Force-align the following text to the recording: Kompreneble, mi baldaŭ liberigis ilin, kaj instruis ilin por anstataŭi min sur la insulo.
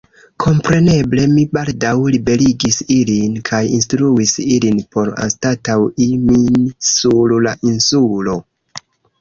Kompreneble, 0.43 1.25
mi 1.33 1.43
baldaŭ 1.57 1.91
liberigis 2.15 2.79
ilin, 2.95 3.35
kaj 3.51 3.61
instruis 3.81 4.33
ilin 4.57 4.81
por 4.97 5.13
anstataŭi 5.27 6.09
min 6.31 6.59
sur 6.91 7.37
la 7.49 7.55
insulo. 7.75 8.41